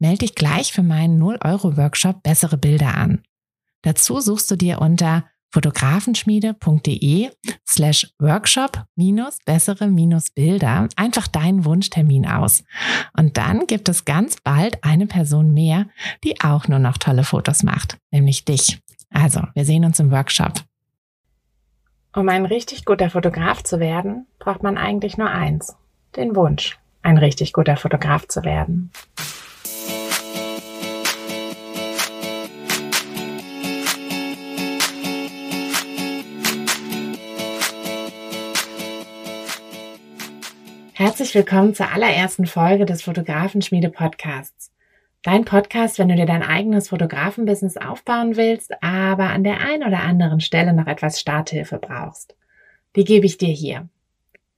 Melde 0.00 0.18
dich 0.18 0.34
gleich 0.34 0.72
für 0.72 0.82
meinen 0.82 1.22
0-Euro-Workshop 1.22 2.22
Bessere 2.22 2.56
Bilder 2.56 2.96
an. 2.96 3.22
Dazu 3.82 4.20
suchst 4.20 4.50
du 4.50 4.56
dir 4.56 4.80
unter 4.80 5.24
fotografenschmiede.de 5.52 7.30
slash 7.68 8.10
workshop 8.18 8.84
minus 8.96 9.38
bessere 9.44 9.88
minus 9.88 10.30
Bilder 10.30 10.88
einfach 10.96 11.26
deinen 11.26 11.64
Wunschtermin 11.64 12.26
aus. 12.26 12.64
Und 13.16 13.36
dann 13.36 13.66
gibt 13.66 13.88
es 13.88 14.04
ganz 14.04 14.36
bald 14.42 14.82
eine 14.82 15.06
Person 15.06 15.52
mehr, 15.52 15.86
die 16.24 16.40
auch 16.40 16.68
nur 16.68 16.78
noch 16.78 16.98
tolle 16.98 17.24
Fotos 17.24 17.62
macht, 17.62 17.98
nämlich 18.10 18.44
dich. 18.44 18.80
Also, 19.10 19.42
wir 19.54 19.64
sehen 19.64 19.84
uns 19.84 19.98
im 20.00 20.10
Workshop. 20.12 20.62
Um 22.14 22.28
ein 22.28 22.46
richtig 22.46 22.84
guter 22.84 23.10
Fotograf 23.10 23.62
zu 23.62 23.80
werden, 23.80 24.26
braucht 24.38 24.62
man 24.62 24.78
eigentlich 24.78 25.18
nur 25.18 25.30
eins, 25.30 25.76
den 26.16 26.34
Wunsch, 26.36 26.78
ein 27.02 27.18
richtig 27.18 27.52
guter 27.52 27.76
Fotograf 27.76 28.26
zu 28.28 28.44
werden. 28.44 28.90
Herzlich 41.00 41.34
willkommen 41.34 41.74
zur 41.74 41.90
allerersten 41.90 42.44
Folge 42.44 42.84
des 42.84 43.00
Fotografenschmiede 43.00 43.88
Podcasts. 43.88 44.70
Dein 45.22 45.46
Podcast, 45.46 45.98
wenn 45.98 46.10
du 46.10 46.14
dir 46.14 46.26
dein 46.26 46.42
eigenes 46.42 46.90
Fotografenbusiness 46.90 47.78
aufbauen 47.78 48.36
willst, 48.36 48.70
aber 48.82 49.30
an 49.30 49.42
der 49.42 49.60
einen 49.60 49.82
oder 49.82 50.00
anderen 50.00 50.40
Stelle 50.40 50.74
noch 50.74 50.86
etwas 50.86 51.18
Starthilfe 51.18 51.78
brauchst. 51.78 52.36
Die 52.96 53.04
gebe 53.04 53.24
ich 53.24 53.38
dir 53.38 53.48
hier. 53.48 53.88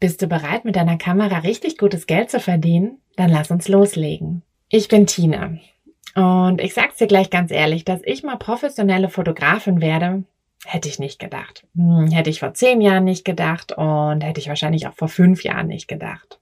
Bist 0.01 0.21
du 0.21 0.27
bereit, 0.27 0.65
mit 0.65 0.75
deiner 0.75 0.99
Kamera 0.99 1.39
richtig 1.39 1.79
gutes 1.79 2.09
Geld 2.09 2.29
zu 2.29 2.41
verdienen? 2.41 2.99
Dann 3.15 3.31
lass 3.31 3.53
uns 3.53 3.69
loslegen. 3.69 4.43
Ich 4.69 4.89
bin 4.89 5.07
Tina. 5.07 5.59
Und 6.17 6.61
ich 6.61 6.75
sag's 6.75 6.97
dir 6.97 7.07
gleich 7.07 7.31
ganz 7.31 7.53
ehrlich, 7.53 7.85
dass 7.85 8.01
ich 8.03 8.25
mal 8.25 8.37
professionelle 8.37 9.11
Fotografin 9.11 9.81
werde, 9.81 10.25
hätte 10.65 10.89
ich 10.89 10.99
nicht 10.99 11.19
gedacht. 11.19 11.67
Hm, 11.75 12.11
hätte 12.11 12.31
ich 12.31 12.41
vor 12.41 12.55
zehn 12.55 12.81
Jahren 12.81 13.05
nicht 13.05 13.25
gedacht 13.25 13.73
und 13.73 14.23
hätte 14.23 14.41
ich 14.41 14.49
wahrscheinlich 14.49 14.87
auch 14.87 14.95
vor 14.95 15.09
fünf 15.09 15.45
Jahren 15.45 15.67
nicht 15.69 15.89
gedacht. 15.89 16.41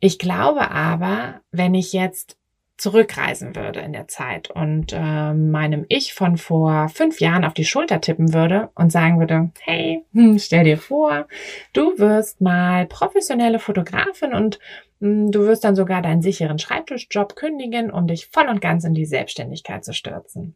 Ich 0.00 0.18
glaube 0.18 0.70
aber, 0.70 1.40
wenn 1.50 1.74
ich 1.74 1.92
jetzt 1.92 2.36
zurückreisen 2.76 3.56
würde 3.56 3.80
in 3.80 3.94
der 3.94 4.06
Zeit 4.06 4.50
und 4.50 4.92
äh, 4.92 5.32
meinem 5.32 5.86
Ich 5.88 6.12
von 6.12 6.36
vor 6.36 6.90
fünf 6.90 7.20
Jahren 7.20 7.44
auf 7.44 7.54
die 7.54 7.64
Schulter 7.64 8.02
tippen 8.02 8.34
würde 8.34 8.68
und 8.74 8.92
sagen 8.92 9.18
würde, 9.18 9.50
hey, 9.60 10.04
hm, 10.12 10.38
stell 10.38 10.64
dir 10.64 10.76
vor, 10.76 11.26
du 11.72 11.98
wirst 11.98 12.42
mal 12.42 12.86
professionelle 12.86 13.58
Fotografin 13.58 14.34
und 14.34 14.58
hm, 15.00 15.30
du 15.30 15.40
wirst 15.46 15.64
dann 15.64 15.74
sogar 15.74 16.02
deinen 16.02 16.20
sicheren 16.20 16.58
Schreibtischjob 16.58 17.34
kündigen, 17.34 17.90
um 17.90 18.06
dich 18.06 18.26
voll 18.26 18.48
und 18.48 18.60
ganz 18.60 18.84
in 18.84 18.94
die 18.94 19.06
Selbstständigkeit 19.06 19.82
zu 19.82 19.94
stürzen. 19.94 20.54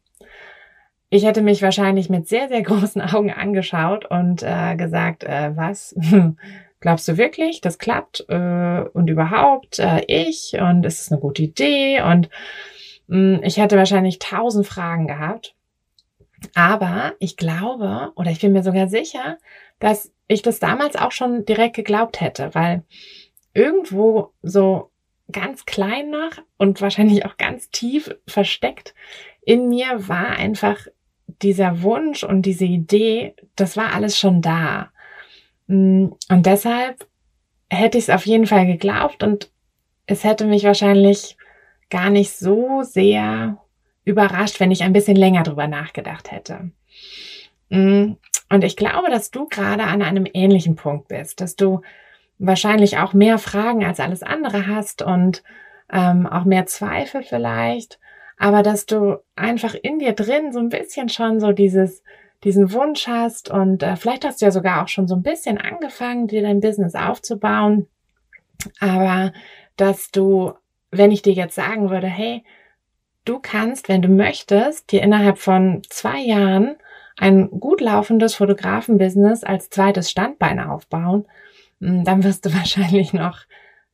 Ich 1.12 1.24
hätte 1.24 1.42
mich 1.42 1.60
wahrscheinlich 1.60 2.08
mit 2.08 2.28
sehr, 2.28 2.48
sehr 2.48 2.62
großen 2.62 3.02
Augen 3.02 3.32
angeschaut 3.32 4.06
und 4.06 4.42
äh, 4.42 4.76
gesagt, 4.76 5.24
äh, 5.24 5.56
was? 5.56 5.94
Glaubst 6.80 7.08
du 7.08 7.18
wirklich, 7.18 7.60
das 7.60 7.78
klappt? 7.78 8.24
Äh, 8.28 8.84
und 8.92 9.10
überhaupt, 9.10 9.80
äh, 9.80 10.02
ich? 10.06 10.56
Und 10.58 10.86
ist 10.86 11.00
es 11.02 11.12
eine 11.12 11.20
gute 11.20 11.42
Idee? 11.42 12.00
Und 12.00 12.30
mh, 13.08 13.38
hm, 13.38 13.40
ich 13.42 13.58
hätte 13.58 13.76
wahrscheinlich 13.76 14.18
tausend 14.20 14.66
Fragen 14.66 15.08
gehabt. 15.08 15.54
Aber 16.54 17.12
ich 17.18 17.36
glaube, 17.36 18.12
oder 18.14 18.30
ich 18.30 18.40
bin 18.40 18.52
mir 18.52 18.62
sogar 18.62 18.88
sicher, 18.88 19.36
dass 19.78 20.10
ich 20.26 20.40
das 20.40 20.58
damals 20.58 20.96
auch 20.96 21.12
schon 21.12 21.44
direkt 21.44 21.76
geglaubt 21.76 22.20
hätte, 22.20 22.54
weil 22.54 22.84
irgendwo 23.52 24.32
so 24.42 24.90
ganz 25.30 25.66
klein 25.66 26.10
noch 26.10 26.30
und 26.56 26.80
wahrscheinlich 26.80 27.26
auch 27.26 27.36
ganz 27.36 27.68
tief 27.70 28.16
versteckt 28.26 28.94
in 29.42 29.68
mir 29.68 30.08
war 30.08 30.30
einfach 30.30 30.86
dieser 31.42 31.82
Wunsch 31.82 32.24
und 32.24 32.42
diese 32.42 32.64
Idee, 32.64 33.34
das 33.56 33.76
war 33.76 33.92
alles 33.94 34.18
schon 34.18 34.42
da. 34.42 34.90
Mm, 35.66 36.08
und 36.28 36.46
deshalb 36.46 37.06
hätte 37.68 37.98
ich 37.98 38.04
es 38.04 38.10
auf 38.10 38.26
jeden 38.26 38.46
Fall 38.46 38.66
geglaubt 38.66 39.22
und 39.22 39.50
es 40.06 40.24
hätte 40.24 40.46
mich 40.46 40.64
wahrscheinlich 40.64 41.36
gar 41.88 42.10
nicht 42.10 42.32
so 42.32 42.82
sehr 42.82 43.58
überrascht, 44.04 44.60
wenn 44.60 44.70
ich 44.70 44.82
ein 44.82 44.92
bisschen 44.92 45.16
länger 45.16 45.42
drüber 45.42 45.68
nachgedacht 45.68 46.32
hätte. 46.32 46.70
Mm, 47.68 48.12
und 48.48 48.64
ich 48.64 48.76
glaube, 48.76 49.10
dass 49.10 49.30
du 49.30 49.46
gerade 49.46 49.84
an 49.84 50.02
einem 50.02 50.26
ähnlichen 50.32 50.74
Punkt 50.74 51.08
bist, 51.08 51.40
dass 51.40 51.54
du 51.56 51.82
wahrscheinlich 52.38 52.98
auch 52.98 53.12
mehr 53.12 53.38
Fragen 53.38 53.84
als 53.84 54.00
alles 54.00 54.22
andere 54.22 54.66
hast 54.66 55.02
und 55.02 55.42
ähm, 55.92 56.26
auch 56.26 56.44
mehr 56.44 56.66
Zweifel 56.66 57.22
vielleicht, 57.22 58.00
aber 58.40 58.62
dass 58.62 58.86
du 58.86 59.18
einfach 59.36 59.74
in 59.74 59.98
dir 59.98 60.14
drin 60.14 60.50
so 60.50 60.60
ein 60.60 60.70
bisschen 60.70 61.10
schon 61.10 61.40
so 61.40 61.52
dieses 61.52 62.02
diesen 62.42 62.72
Wunsch 62.72 63.06
hast 63.06 63.50
und 63.50 63.82
äh, 63.82 63.96
vielleicht 63.96 64.24
hast 64.24 64.40
du 64.40 64.46
ja 64.46 64.50
sogar 64.50 64.82
auch 64.82 64.88
schon 64.88 65.06
so 65.06 65.14
ein 65.14 65.22
bisschen 65.22 65.58
angefangen, 65.58 66.26
dir 66.26 66.40
dein 66.40 66.60
Business 66.60 66.94
aufzubauen, 66.94 67.86
aber 68.80 69.34
dass 69.76 70.10
du, 70.10 70.54
wenn 70.90 71.12
ich 71.12 71.20
dir 71.20 71.34
jetzt 71.34 71.54
sagen 71.54 71.90
würde, 71.90 72.06
hey, 72.06 72.42
du 73.26 73.40
kannst, 73.40 73.90
wenn 73.90 74.00
du 74.00 74.08
möchtest, 74.08 74.90
dir 74.90 75.02
innerhalb 75.02 75.36
von 75.36 75.82
zwei 75.90 76.18
Jahren 76.20 76.76
ein 77.18 77.50
gut 77.50 77.82
laufendes 77.82 78.34
Fotografenbusiness 78.34 79.44
als 79.44 79.68
zweites 79.68 80.10
Standbein 80.10 80.60
aufbauen, 80.60 81.26
hm, 81.82 82.04
dann 82.04 82.24
wirst 82.24 82.46
du 82.46 82.54
wahrscheinlich 82.54 83.12
noch 83.12 83.40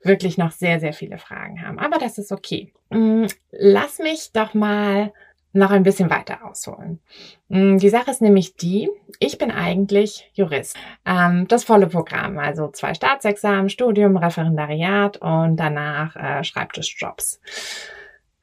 wirklich 0.06 0.38
noch 0.38 0.52
sehr, 0.52 0.80
sehr 0.80 0.92
viele 0.92 1.18
Fragen 1.18 1.62
haben. 1.62 1.78
Aber 1.78 1.98
das 1.98 2.18
ist 2.18 2.32
okay. 2.32 2.72
Hm, 2.90 3.26
lass 3.50 3.98
mich 3.98 4.30
doch 4.32 4.54
mal 4.54 5.12
noch 5.56 5.70
ein 5.70 5.82
bisschen 5.82 6.10
weiter 6.10 6.44
ausholen. 6.44 7.00
Mm, 7.48 7.78
die 7.78 7.88
Sache 7.88 8.10
ist 8.10 8.20
nämlich 8.20 8.56
die, 8.56 8.90
ich 9.18 9.38
bin 9.38 9.50
eigentlich 9.50 10.30
Jurist. 10.34 10.76
Ähm, 11.04 11.48
das 11.48 11.64
volle 11.64 11.86
Programm, 11.88 12.38
also 12.38 12.68
zwei 12.68 12.94
Staatsexamen, 12.94 13.70
Studium, 13.70 14.16
Referendariat 14.16 15.16
und 15.16 15.56
danach 15.56 16.14
äh, 16.16 16.44
Schreibtischjobs. 16.44 17.40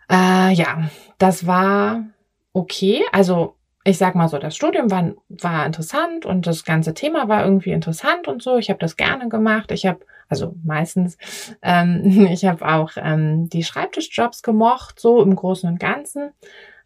Äh, 0.09 0.53
ja, 0.53 0.89
das 1.19 1.45
war 1.45 2.03
okay. 2.51 3.03
Also 3.11 3.55
ich 3.83 3.97
sag 3.97 4.15
mal 4.15 4.29
so, 4.29 4.37
das 4.37 4.55
Studium 4.55 4.89
war, 4.89 5.13
war 5.27 5.65
interessant 5.65 6.25
und 6.25 6.47
das 6.47 6.63
ganze 6.63 6.93
Thema 6.93 7.27
war 7.27 7.43
irgendwie 7.43 7.71
interessant 7.71 8.27
und 8.27 8.41
so. 8.41 8.57
Ich 8.57 8.69
habe 8.69 8.79
das 8.79 8.95
gerne 8.95 9.27
gemacht. 9.27 9.71
Ich 9.71 9.85
habe 9.85 10.05
also 10.29 10.55
meistens, 10.63 11.17
ähm, 11.61 12.27
ich 12.31 12.45
habe 12.45 12.65
auch 12.65 12.91
ähm, 12.97 13.49
die 13.49 13.63
Schreibtischjobs 13.63 14.41
gemocht, 14.41 14.99
so 14.99 15.21
im 15.21 15.35
Großen 15.35 15.69
und 15.69 15.79
Ganzen. 15.79 16.31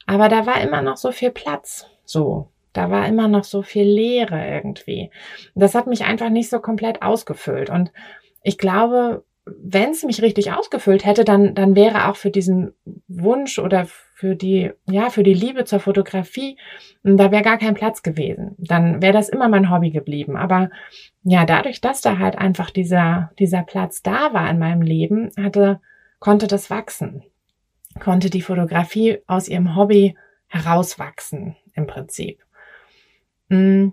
Aber 0.05 0.29
da 0.29 0.45
war 0.45 0.61
immer 0.61 0.81
noch 0.81 0.97
so 0.97 1.11
viel 1.11 1.31
Platz. 1.31 1.87
So. 2.05 2.49
Da 2.73 2.91
war 2.91 3.07
immer 3.07 3.27
noch 3.27 3.43
so 3.43 3.63
viel 3.63 3.85
Leere 3.85 4.47
irgendwie. 4.47 5.09
Das 5.55 5.73
hat 5.73 5.87
mich 5.87 6.05
einfach 6.05 6.29
nicht 6.29 6.49
so 6.49 6.59
komplett 6.59 7.01
ausgefüllt. 7.01 7.69
Und 7.71 7.91
ich 8.43 8.57
glaube, 8.57 9.23
wenn 9.45 9.91
es 9.91 10.03
mich 10.03 10.21
richtig 10.21 10.51
ausgefüllt 10.51 11.05
hätte, 11.05 11.23
dann, 11.23 11.55
dann 11.55 11.75
wäre 11.75 12.07
auch 12.07 12.17
für 12.17 12.29
diesen 12.29 12.73
Wunsch 13.07 13.57
oder 13.57 13.87
für 14.17 14.35
die, 14.35 14.71
ja, 14.89 15.09
für 15.09 15.23
die 15.23 15.33
Liebe 15.33 15.65
zur 15.65 15.79
Fotografie, 15.79 16.57
da 17.03 17.31
wäre 17.31 17.43
gar 17.43 17.57
kein 17.57 17.75
Platz 17.75 18.01
gewesen. 18.01 18.55
Dann 18.57 19.01
wäre 19.01 19.13
das 19.13 19.29
immer 19.29 19.47
mein 19.47 19.69
Hobby 19.69 19.91
geblieben. 19.91 20.35
Aber 20.35 20.71
ja, 21.23 21.45
dadurch, 21.45 21.81
dass 21.81 22.01
da 22.01 22.17
halt 22.17 22.37
einfach 22.37 22.71
dieser, 22.71 23.31
dieser 23.37 23.61
Platz 23.61 24.01
da 24.01 24.33
war 24.33 24.49
in 24.49 24.57
meinem 24.57 24.81
Leben, 24.81 25.29
hatte, 25.37 25.79
konnte 26.19 26.47
das 26.47 26.69
wachsen 26.69 27.23
konnte 27.99 28.29
die 28.29 28.41
Fotografie 28.41 29.19
aus 29.27 29.47
ihrem 29.47 29.75
Hobby 29.75 30.15
herauswachsen, 30.47 31.55
im 31.73 31.87
Prinzip. 31.87 32.43
Mm. 33.49 33.89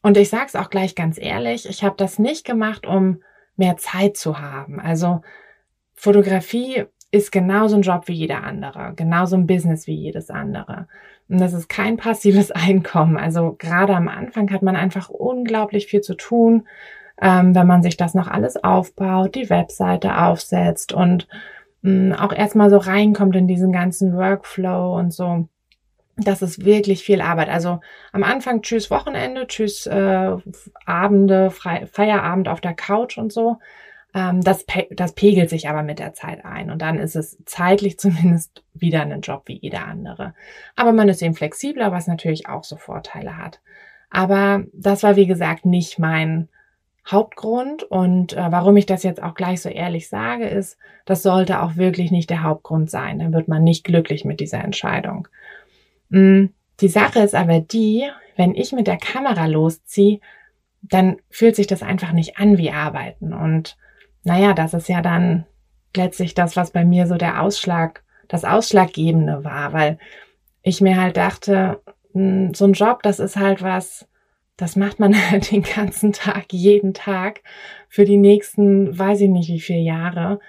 Und 0.00 0.16
ich 0.16 0.28
sage 0.28 0.46
es 0.46 0.56
auch 0.56 0.70
gleich 0.70 0.94
ganz 0.94 1.18
ehrlich, 1.18 1.68
ich 1.68 1.82
habe 1.82 1.96
das 1.96 2.18
nicht 2.18 2.44
gemacht, 2.44 2.86
um 2.86 3.22
mehr 3.56 3.76
Zeit 3.76 4.16
zu 4.16 4.38
haben. 4.38 4.78
Also 4.78 5.22
Fotografie 5.94 6.84
ist 7.10 7.32
genauso 7.32 7.76
ein 7.76 7.82
Job 7.82 8.02
wie 8.06 8.14
jeder 8.14 8.44
andere, 8.44 8.92
genauso 8.94 9.36
ein 9.36 9.46
Business 9.46 9.86
wie 9.86 9.94
jedes 9.94 10.30
andere. 10.30 10.86
Und 11.28 11.40
das 11.40 11.52
ist 11.52 11.68
kein 11.68 11.96
passives 11.96 12.50
Einkommen. 12.52 13.16
Also 13.16 13.54
gerade 13.58 13.94
am 13.94 14.08
Anfang 14.08 14.50
hat 14.50 14.62
man 14.62 14.76
einfach 14.76 15.08
unglaublich 15.08 15.86
viel 15.86 16.00
zu 16.00 16.14
tun, 16.14 16.66
ähm, 17.20 17.54
wenn 17.54 17.66
man 17.66 17.82
sich 17.82 17.96
das 17.96 18.14
noch 18.14 18.28
alles 18.28 18.62
aufbaut, 18.62 19.34
die 19.34 19.50
Webseite 19.50 20.18
aufsetzt 20.18 20.92
und 20.92 21.26
mh, 21.82 22.22
auch 22.22 22.32
erstmal 22.32 22.70
so 22.70 22.76
reinkommt 22.78 23.36
in 23.36 23.48
diesen 23.48 23.72
ganzen 23.72 24.16
Workflow 24.16 24.96
und 24.96 25.12
so. 25.12 25.48
Das 26.16 26.42
ist 26.42 26.64
wirklich 26.64 27.04
viel 27.04 27.20
Arbeit. 27.20 27.48
Also 27.48 27.80
am 28.12 28.24
Anfang 28.24 28.62
tschüss 28.62 28.90
Wochenende, 28.90 29.46
tschüss 29.46 29.86
äh, 29.86 30.36
Abende, 30.84 31.50
Fre 31.50 31.86
Feierabend 31.90 32.48
auf 32.48 32.60
der 32.60 32.74
Couch 32.74 33.18
und 33.18 33.32
so. 33.32 33.58
Ähm, 34.18 34.42
das, 34.42 34.64
pe 34.64 34.88
das 34.90 35.12
pegelt 35.12 35.48
sich 35.48 35.68
aber 35.68 35.82
mit 35.82 36.00
der 36.00 36.12
Zeit 36.12 36.44
ein. 36.44 36.70
Und 36.70 36.82
dann 36.82 36.98
ist 36.98 37.14
es 37.14 37.38
zeitlich 37.44 37.98
zumindest 37.98 38.64
wieder 38.74 39.02
ein 39.02 39.20
Job 39.20 39.42
wie 39.46 39.58
jeder 39.58 39.86
andere. 39.86 40.34
Aber 40.74 40.92
man 40.92 41.08
ist 41.08 41.22
eben 41.22 41.34
flexibler, 41.34 41.92
was 41.92 42.08
natürlich 42.08 42.48
auch 42.48 42.64
so 42.64 42.76
Vorteile 42.76 43.36
hat. 43.36 43.60
Aber 44.10 44.64
das 44.72 45.02
war, 45.02 45.16
wie 45.16 45.26
gesagt, 45.26 45.66
nicht 45.66 45.98
mein 45.98 46.48
Hauptgrund. 47.06 47.84
Und 47.84 48.32
äh, 48.32 48.50
warum 48.50 48.76
ich 48.76 48.86
das 48.86 49.04
jetzt 49.04 49.22
auch 49.22 49.34
gleich 49.34 49.62
so 49.62 49.68
ehrlich 49.68 50.08
sage, 50.08 50.48
ist, 50.48 50.78
das 51.04 51.22
sollte 51.22 51.62
auch 51.62 51.76
wirklich 51.76 52.10
nicht 52.10 52.28
der 52.28 52.42
Hauptgrund 52.42 52.90
sein. 52.90 53.20
Dann 53.20 53.32
wird 53.32 53.46
man 53.46 53.62
nicht 53.62 53.84
glücklich 53.84 54.24
mit 54.24 54.40
dieser 54.40 54.64
Entscheidung. 54.64 55.28
Mm, 56.08 56.46
die 56.80 56.88
Sache 56.88 57.20
ist 57.20 57.34
aber 57.34 57.60
die, 57.60 58.08
wenn 58.36 58.54
ich 58.54 58.72
mit 58.72 58.88
der 58.88 58.98
Kamera 58.98 59.46
losziehe, 59.46 60.20
dann 60.82 61.18
fühlt 61.30 61.56
sich 61.56 61.66
das 61.66 61.82
einfach 61.82 62.12
nicht 62.12 62.38
an 62.38 62.58
wie 62.58 62.70
Arbeiten. 62.70 63.32
Und 63.32 63.76
naja, 64.28 64.52
das 64.52 64.74
ist 64.74 64.88
ja 64.88 65.00
dann 65.00 65.46
letztlich 65.96 66.34
das, 66.34 66.54
was 66.54 66.70
bei 66.70 66.84
mir 66.84 67.06
so 67.06 67.16
der 67.16 67.42
Ausschlag, 67.42 68.02
das 68.28 68.44
Ausschlaggebende 68.44 69.42
war, 69.42 69.72
weil 69.72 69.98
ich 70.62 70.80
mir 70.80 71.00
halt 71.00 71.16
dachte, 71.16 71.80
hm, 72.12 72.52
so 72.54 72.66
ein 72.66 72.74
Job, 72.74 73.02
das 73.02 73.20
ist 73.20 73.36
halt 73.36 73.62
was, 73.62 74.06
das 74.58 74.76
macht 74.76 75.00
man 75.00 75.14
halt 75.30 75.50
den 75.50 75.62
ganzen 75.62 76.12
Tag, 76.12 76.52
jeden 76.52 76.92
Tag 76.94 77.40
für 77.88 78.04
die 78.04 78.18
nächsten, 78.18 78.96
weiß 78.96 79.22
ich 79.22 79.30
nicht 79.30 79.48
wie 79.48 79.60
viele 79.60 79.80
Jahre. 79.80 80.40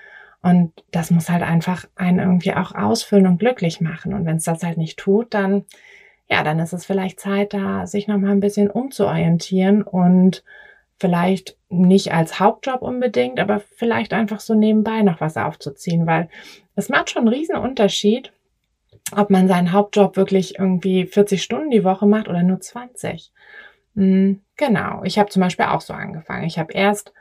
Und 0.41 0.71
das 0.91 1.09
muss 1.09 1.29
halt 1.29 1.43
einfach 1.43 1.85
einen 1.95 2.19
irgendwie 2.19 2.53
auch 2.53 2.73
ausfüllen 2.75 3.27
und 3.27 3.39
glücklich 3.39 3.81
machen. 3.81 4.13
Und 4.13 4.25
wenn 4.25 4.37
es 4.37 4.45
das 4.45 4.63
halt 4.63 4.77
nicht 4.77 4.97
tut, 4.97 5.33
dann, 5.33 5.65
ja, 6.29 6.43
dann 6.43 6.59
ist 6.59 6.73
es 6.73 6.85
vielleicht 6.85 7.19
Zeit, 7.19 7.53
da 7.53 7.87
sich 7.87 8.07
nochmal 8.07 8.31
ein 8.31 8.39
bisschen 8.39 8.69
umzuorientieren 8.69 9.83
und 9.83 10.43
vielleicht 10.99 11.57
nicht 11.69 12.13
als 12.13 12.39
Hauptjob 12.39 12.81
unbedingt, 12.81 13.39
aber 13.39 13.59
vielleicht 13.59 14.13
einfach 14.13 14.39
so 14.39 14.53
nebenbei 14.53 15.01
noch 15.01 15.21
was 15.21 15.37
aufzuziehen, 15.37 16.05
weil 16.05 16.29
es 16.75 16.89
macht 16.89 17.09
schon 17.09 17.21
einen 17.27 17.33
riesen 17.33 17.55
Unterschied, 17.55 18.31
ob 19.15 19.29
man 19.29 19.47
seinen 19.47 19.71
Hauptjob 19.71 20.17
wirklich 20.17 20.59
irgendwie 20.59 21.05
40 21.05 21.41
Stunden 21.41 21.71
die 21.71 21.83
Woche 21.83 22.05
macht 22.05 22.27
oder 22.27 22.43
nur 22.43 22.59
20. 22.59 23.31
Hm, 23.95 24.41
genau, 24.55 25.01
ich 25.03 25.17
habe 25.17 25.29
zum 25.29 25.41
Beispiel 25.41 25.65
auch 25.65 25.81
so 25.81 25.93
angefangen. 25.93 26.45
Ich 26.45 26.59
habe 26.59 26.73
erst 26.73 27.13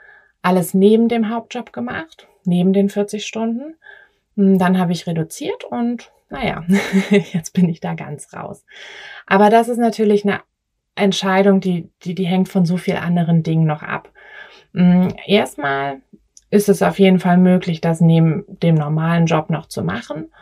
alles 0.42 0.74
neben 0.74 1.08
dem 1.08 1.30
Hauptjob 1.30 1.72
gemacht, 1.72 2.28
neben 2.44 2.72
den 2.72 2.88
40 2.88 3.26
Stunden. 3.26 3.76
Hm, 4.36 4.58
dann 4.58 4.78
habe 4.78 4.92
ich 4.92 5.06
reduziert 5.06 5.64
und 5.64 6.10
naja, 6.30 6.64
jetzt 7.10 7.52
bin 7.52 7.68
ich 7.68 7.80
da 7.80 7.94
ganz 7.94 8.32
raus. 8.34 8.64
Aber 9.26 9.50
das 9.50 9.68
ist 9.68 9.78
natürlich 9.78 10.24
eine 10.24 10.40
Entscheidung, 10.98 11.60
die, 11.60 11.88
die, 12.02 12.14
die 12.14 12.26
hängt 12.26 12.48
von 12.48 12.66
so 12.66 12.76
vielen 12.76 12.98
anderen 12.98 13.42
Dingen 13.42 13.66
noch 13.66 13.82
ab. 13.82 14.10
Mm, 14.72 15.08
erstmal 15.26 16.00
ist 16.50 16.68
es 16.68 16.82
auf 16.82 16.98
jeden 16.98 17.20
Fall 17.20 17.38
möglich, 17.38 17.80
das 17.80 18.00
neben 18.00 18.44
dem 18.62 18.74
normalen 18.74 19.26
Job 19.26 19.50
noch 19.50 19.66
zu 19.66 19.82
machen. 19.82 20.32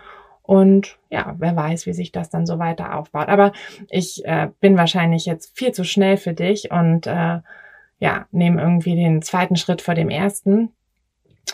Und 0.43 0.97
ja, 1.11 1.35
wer 1.39 1.57
weiß, 1.57 1.87
wie 1.87 1.93
sich 1.93 2.13
das 2.13 2.31
dann 2.31 2.47
so 2.47 2.59
weiter 2.61 2.97
aufbaut. 2.97 3.29
Aber 3.29 3.53
ich 3.91 4.25
äh, 4.25 4.49
bin 4.61 4.77
wahrscheinlich 4.77 5.27
jetzt 5.27 5.57
viel 5.59 5.73
zu 5.73 5.83
schnell 5.83 6.17
für 6.17 6.35
dich 6.35 6.71
und 6.71 7.09
äh, 7.09 7.41
ja, 7.99 8.27
nehme 8.31 8.61
irgendwie 8.61 8.95
den 8.95 9.23
zweiten 9.23 9.57
Schritt 9.57 9.83
vor 9.83 9.95
dem 9.95 10.09
ersten. 10.09 10.73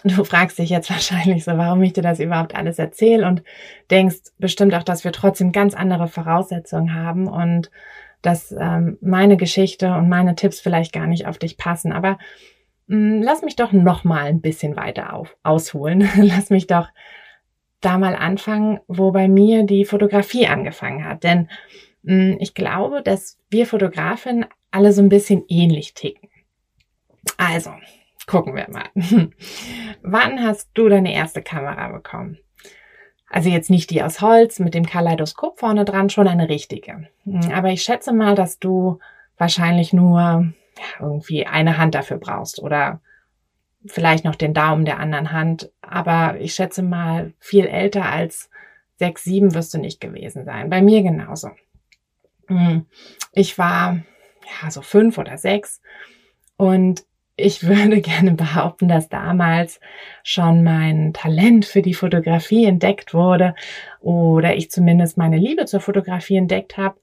Du 0.05 0.25
fragst 0.25 0.59
dich 0.59 0.69
jetzt 0.69 0.91
wahrscheinlich 0.91 1.45
so, 1.45 1.57
warum 1.57 1.83
ich 1.83 1.95
dir 1.95 2.03
das 2.03 2.21
überhaupt 2.21 2.55
alles 2.55 2.79
erzähle 2.79 3.27
und 3.27 3.43
denkst 3.91 4.33
bestimmt 4.39 4.75
auch, 4.75 4.83
dass 4.83 5.05
wir 5.05 5.13
trotzdem 5.13 5.53
ganz 5.53 5.75
andere 5.75 6.09
Voraussetzungen 6.09 6.95
haben 6.95 7.29
und 7.29 7.71
dass 8.23 8.53
ähm, 8.53 8.99
meine 9.01 9.37
Geschichte 9.37 9.93
und 9.93 10.09
meine 10.09 10.35
Tipps 10.35 10.61
vielleicht 10.61 10.93
gar 10.93 11.07
nicht 11.07 11.27
auf 11.27 11.39
dich 11.39 11.57
passen. 11.57 11.93
Aber 11.93 12.19
mh, 12.87 12.97
mm, 12.97 13.23
lass 13.23 13.43
mich 13.43 13.57
doch 13.57 13.73
noch 13.73 14.05
mal 14.05 14.27
ein 14.27 14.41
bisschen 14.41 14.77
weiter 14.77 15.13
auf, 15.13 15.37
ausholen. 15.43 16.09
lass 16.17 16.51
mich 16.51 16.67
doch 16.67 16.89
da 17.81 17.99
mal 17.99 18.15
anfangen, 18.15 18.81
wo 18.87 19.11
bei 19.11 19.29
mir 19.29 19.65
die 19.65 19.85
Fotografie 19.85 20.47
angefangen 20.47 21.05
hat. 21.05 21.25
Denn 21.25 21.49
mh, 22.03 22.15
mm, 22.15 22.37
ich 22.41 22.55
glaube, 22.55 23.03
dass 23.03 23.39
wir 23.51 23.67
Fotografen 23.67 24.47
alle 24.71 24.93
so 24.93 25.03
ein 25.03 25.09
bisschen 25.09 25.45
ähnlich 25.49 25.95
ticken. 25.95 26.29
Also, 27.37 27.73
gucken 28.27 28.55
wir 28.55 28.69
mal. 28.71 28.89
Wann 30.03 30.43
hast 30.43 30.71
du 30.75 30.89
deine 30.89 31.13
erste 31.13 31.43
Kamera 31.43 31.89
bekommen? 31.89 32.39
Also 33.33 33.49
jetzt 33.49 33.71
nicht 33.71 33.89
die 33.89 34.03
aus 34.03 34.21
Holz 34.21 34.59
mit 34.59 34.75
dem 34.75 34.85
Kaleidoskop 34.85 35.59
vorne 35.59 35.87
dran, 35.87 36.11
schon 36.11 36.29
eine 36.29 36.51
richtige. 36.51 37.09
Hm, 37.25 37.51
aber 37.51 37.71
ich 37.71 37.83
schätze 37.83 38.13
mal, 38.13 38.35
dass 38.35 38.59
du 38.59 38.99
wahrscheinlich 39.39 39.95
nur 39.95 40.53
irgendwie 41.01 41.47
eine 41.47 41.79
Hand 41.79 41.95
dafür 41.95 42.19
brauchst 42.19 42.63
oder 42.63 43.01
vielleicht 43.87 44.27
noch 44.27 44.35
den 44.35 44.53
Daumen 44.53 44.85
der 44.85 45.01
anderen 45.01 45.33
Hand. 45.33 45.71
Aber 45.81 46.39
ich 46.41 46.53
schätze 46.53 46.83
mal, 46.83 47.33
viel 47.39 47.65
älter 47.65 48.05
als 48.05 48.51
sechs, 48.97 49.25
sieben 49.25 49.55
wirst 49.55 49.73
du 49.73 49.79
nicht 49.79 49.99
gewesen 49.99 50.45
sein. 50.45 50.69
Bei 50.69 50.83
mir 50.83 51.03
genauso. 51.03 51.53
Hm, 52.49 52.85
ich 53.33 53.57
war 53.57 54.03
ja 54.63 54.71
so 54.71 54.83
fünf 54.83 55.17
oder 55.17 55.39
sechs 55.39 55.81
und 56.59 57.07
ich 57.37 57.67
würde 57.67 58.01
gerne 58.03 58.33
behaupten, 58.33 58.89
dass 58.89 59.09
damals 59.09 59.81
schon 60.23 60.63
mein 60.63 61.13
Talent 61.13 61.65
für 61.65 61.83
die 61.83 61.95
Fotografie 61.95 62.65
entdeckt 62.65 63.15
wurde 63.15 63.55
oder 64.01 64.55
ich 64.57 64.71
zumindest 64.71 65.19
meine 65.19 65.39
Liebe 65.39 65.65
zur 65.67 65.81
Fotografie 65.81 66.37
entdeckt 66.37 66.77
habe. 66.77 66.97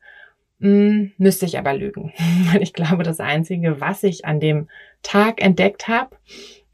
Hm, 0.60 1.14
müsste 1.18 1.46
ich 1.46 1.58
aber 1.58 1.74
lügen. 1.74 2.14
Ich 2.60 2.74
glaube, 2.74 3.04
das 3.04 3.20
Einzige, 3.20 3.80
was 3.80 4.04
ich 4.04 4.26
an 4.26 4.40
dem 4.40 4.68
Tag 5.04 5.42
entdeckt 5.42 5.88
habe, 5.88 6.18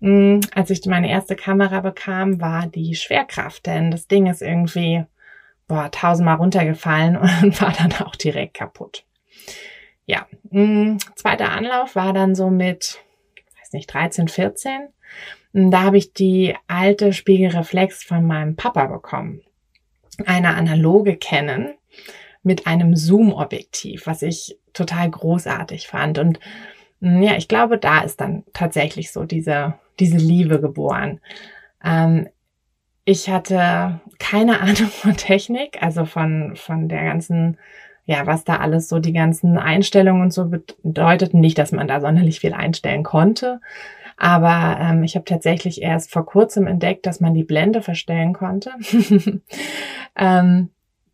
hm, 0.01 0.41
als 0.53 0.69
ich 0.69 0.85
meine 0.85 1.09
erste 1.09 1.35
Kamera 1.35 1.81
bekam, 1.81 2.41
war 2.41 2.67
die 2.67 2.95
Schwerkraft. 2.95 3.65
Denn 3.65 3.91
das 3.91 4.07
Ding 4.07 4.27
ist 4.27 4.41
irgendwie 4.41 5.05
boah, 5.67 5.89
tausendmal 5.91 6.37
runtergefallen 6.37 7.17
und 7.43 7.61
war 7.61 7.73
dann 7.73 7.93
auch 8.05 8.15
direkt 8.15 8.55
kaputt. 8.55 9.05
Ja, 10.05 10.27
hm, 10.51 10.99
zweiter 11.15 11.51
Anlauf 11.51 11.95
war 11.95 12.13
dann 12.13 12.35
so 12.35 12.49
mit 12.49 13.03
nicht, 13.73 13.93
13, 13.93 14.27
14. 14.27 14.89
Da 15.53 15.83
habe 15.83 15.97
ich 15.97 16.13
die 16.13 16.55
alte 16.67 17.13
Spiegelreflex 17.13 18.03
von 18.03 18.25
meinem 18.25 18.55
Papa 18.55 18.85
bekommen. 18.87 19.41
Eine 20.25 20.55
analoge 20.55 21.17
Canon 21.17 21.73
mit 22.43 22.67
einem 22.67 22.95
Zoom-Objektiv, 22.95 24.05
was 24.05 24.21
ich 24.21 24.57
total 24.73 25.09
großartig 25.09 25.87
fand. 25.87 26.19
Und 26.19 26.39
hm, 27.01 27.21
ja, 27.21 27.35
ich 27.35 27.47
glaube, 27.47 27.77
da 27.77 28.01
ist 28.01 28.21
dann 28.21 28.43
tatsächlich 28.53 29.11
so 29.11 29.23
diese, 29.23 29.75
diese 29.99 30.17
Liebe 30.17 30.59
geboren. 30.61 31.21
Ähm, 31.83 32.27
ich 33.05 33.29
hatte 33.29 34.01
keine 34.19 34.59
Ahnung 34.61 34.89
von 34.89 35.15
Technik, 35.15 35.81
also 35.81 36.05
von, 36.05 36.55
von 36.55 36.89
der 36.89 37.03
ganzen 37.05 37.57
ja, 38.05 38.27
was 38.27 38.43
da 38.43 38.57
alles 38.57 38.87
so 38.87 38.99
die 38.99 39.13
ganzen 39.13 39.57
Einstellungen 39.57 40.21
und 40.21 40.33
so 40.33 40.45
bedeutet. 40.45 41.33
Nicht, 41.33 41.57
dass 41.57 41.71
man 41.71 41.87
da 41.87 41.99
sonderlich 41.99 42.39
viel 42.39 42.53
einstellen 42.53 43.03
konnte. 43.03 43.59
Aber 44.17 44.77
ähm, 44.79 45.03
ich 45.03 45.15
habe 45.15 45.25
tatsächlich 45.25 45.81
erst 45.81 46.11
vor 46.11 46.25
kurzem 46.25 46.67
entdeckt, 46.67 47.05
dass 47.05 47.19
man 47.19 47.33
die 47.33 47.43
Blende 47.43 47.81
verstellen 47.81 48.33
konnte. 48.33 48.71
ähm, 50.15 50.69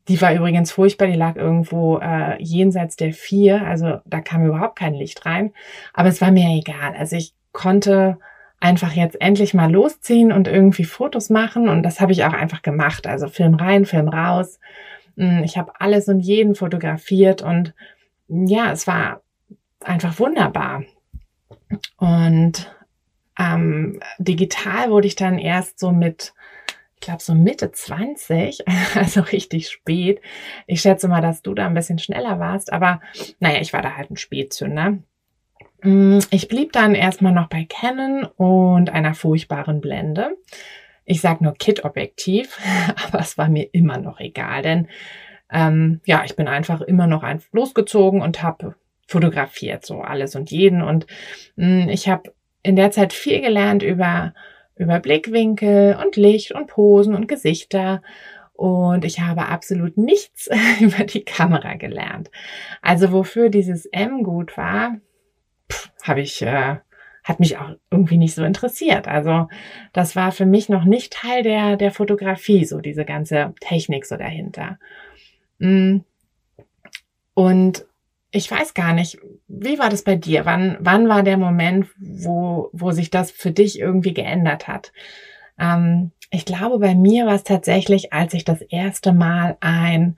die 0.07 0.21
war 0.21 0.33
übrigens 0.33 0.71
furchtbar, 0.71 1.07
die 1.07 1.15
lag 1.15 1.36
irgendwo 1.36 1.98
äh, 2.00 2.41
jenseits 2.41 2.95
der 2.95 3.13
vier, 3.13 3.65
also 3.65 4.00
da 4.05 4.19
kam 4.19 4.45
überhaupt 4.45 4.77
kein 4.77 4.93
Licht 4.93 5.25
rein. 5.25 5.53
Aber 5.93 6.10
es 6.10 6.21
war 6.21 6.31
mir 6.31 6.50
egal. 6.50 6.93
Also 6.98 7.15
ich 7.15 7.33
konnte 7.53 8.17
einfach 8.60 8.93
jetzt 8.93 9.19
endlich 9.19 9.53
mal 9.53 9.71
losziehen 9.71 10.31
und 10.31 10.48
irgendwie 10.48 10.83
Fotos 10.83 11.29
machen 11.29 11.69
und 11.69 11.83
das 11.83 12.00
habe 12.00 12.12
ich 12.12 12.24
auch 12.25 12.33
einfach 12.33 12.62
gemacht. 12.62 13.07
Also 13.07 13.27
Film 13.27 13.55
rein, 13.55 13.86
Film 13.86 14.07
raus. 14.07 14.60
Ich 15.43 15.57
habe 15.57 15.79
alles 15.79 16.07
und 16.07 16.19
jeden 16.19 16.55
fotografiert 16.55 17.41
und 17.41 17.73
ja, 18.27 18.71
es 18.71 18.87
war 18.87 19.21
einfach 19.81 20.17
wunderbar. 20.19 20.83
Und 21.97 22.73
ähm, 23.37 23.99
digital 24.17 24.89
wurde 24.89 25.07
ich 25.07 25.15
dann 25.15 25.37
erst 25.37 25.79
so 25.79 25.91
mit, 25.91 26.33
ich 26.95 27.01
glaube 27.01 27.21
so 27.21 27.35
Mitte 27.35 27.71
20, 27.71 28.65
also 28.95 29.21
richtig 29.21 29.69
spät. 29.69 30.21
Ich 30.65 30.81
schätze 30.81 31.07
mal, 31.07 31.21
dass 31.21 31.41
du 31.41 31.53
da 31.53 31.67
ein 31.67 31.73
bisschen 31.73 31.99
schneller 31.99 32.39
warst, 32.39 32.73
aber 32.73 33.01
naja, 33.39 33.61
ich 33.61 33.73
war 33.73 33.81
da 33.81 33.95
halt 33.95 34.09
ein 34.09 34.17
Spätzünder. 34.17 34.97
Hm, 35.81 36.19
ich 36.31 36.47
blieb 36.47 36.71
dann 36.73 36.95
erstmal 36.95 37.33
noch 37.33 37.47
bei 37.47 37.65
Canon 37.65 38.23
und 38.23 38.89
einer 38.89 39.13
furchtbaren 39.13 39.81
Blende 39.81 40.35
ich 41.05 41.22
sage 41.22 41.43
nur 41.43 41.53
Kit-Objektiv, 41.53 42.58
aber 43.08 43.20
es 43.20 43.38
war 43.38 43.50
mir 43.50 43.70
immer 43.74 43.98
noch 43.98 44.20
egal, 44.20 44.62
denn 44.62 44.88
ähm, 45.51 46.01
ja, 46.05 46.24
ich 46.24 46.36
bin 46.36 46.48
einfach 46.48 46.81
immer 46.81 47.08
noch 47.08 47.24
ein 47.24 47.41
losgezogen 47.51 48.22
und 48.22 48.41
habe 48.41 48.75
fotografiert, 49.08 49.86
so 49.86 50.01
alles 50.01 50.36
und 50.36 50.50
jeden. 50.50 50.81
Und 50.81 51.08
mh, 51.58 51.84
hm, 51.84 51.89
ich 51.89 52.08
habe 52.08 52.34
in 52.63 52.75
der 52.75 52.91
Zeit 52.91 53.12
viel 53.12 53.41
gelernt 53.41 53.84
über 53.84 54.34
über 54.81 55.00
Blickwinkel 55.00 55.96
und 56.03 56.15
Licht 56.15 56.53
und 56.53 56.67
Posen 56.67 57.13
und 57.13 57.27
Gesichter. 57.27 58.01
Und 58.53 59.05
ich 59.05 59.20
habe 59.20 59.48
absolut 59.48 59.98
nichts 59.98 60.50
über 60.79 61.03
die 61.03 61.24
Kamera 61.24 61.75
gelernt. 61.75 62.31
Also 62.81 63.12
wofür 63.12 63.50
dieses 63.50 63.86
M 63.86 64.24
gut 64.24 64.58
war, 64.58 64.98
habe 66.03 66.22
ich, 66.22 66.41
äh, 66.41 66.77
hat 67.31 67.39
mich 67.39 67.57
auch 67.57 67.71
irgendwie 67.89 68.17
nicht 68.17 68.35
so 68.35 68.43
interessiert. 68.43 69.07
Also 69.07 69.47
das 69.93 70.15
war 70.15 70.31
für 70.31 70.45
mich 70.45 70.67
noch 70.67 70.83
nicht 70.83 71.13
Teil 71.13 71.43
der, 71.43 71.77
der 71.77 71.91
Fotografie, 71.91 72.65
so 72.65 72.81
diese 72.81 73.05
ganze 73.05 73.53
Technik 73.61 74.05
so 74.05 74.17
dahinter. 74.17 74.77
Mm. 75.59 76.00
Und 77.33 77.85
ich 78.31 78.51
weiß 78.51 78.73
gar 78.73 78.93
nicht, 78.93 79.17
wie 79.47 79.79
war 79.79 79.89
das 79.89 80.03
bei 80.03 80.15
dir? 80.15 80.45
Wann, 80.45 80.77
wann 80.81 81.07
war 81.07 81.23
der 81.23 81.38
Moment, 81.38 81.88
wo, 81.97 82.69
wo 82.73 82.91
sich 82.91 83.09
das 83.09 83.31
für 83.31 83.51
dich 83.51 83.79
irgendwie 83.79 84.13
geändert 84.13 84.67
hat? 84.67 84.91
Ähm, 85.57 86.11
ich 86.29 86.45
glaube, 86.45 86.79
bei 86.79 86.93
mir 86.93 87.25
war 87.25 87.35
es 87.35 87.43
tatsächlich, 87.43 88.11
als 88.11 88.33
ich 88.33 88.43
das 88.43 88.61
erste 88.61 89.13
Mal 89.13 89.57
ein 89.61 90.17